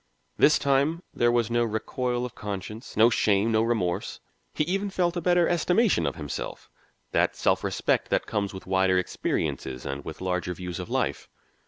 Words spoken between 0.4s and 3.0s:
time there was no recoil of conscience,